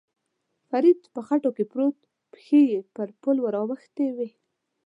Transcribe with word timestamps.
فرید 0.69 0.99
په 1.13 1.19
خټو 1.27 1.49
کې 1.57 1.63
پروت، 1.71 1.97
پښې 2.31 2.61
یې 2.71 2.79
پر 2.95 3.07
پل 3.21 3.37
ور 3.41 3.55
اوښتې 3.61 4.07
وې. 4.17 4.29